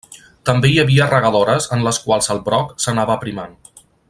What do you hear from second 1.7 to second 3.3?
en les quals el broc s'anava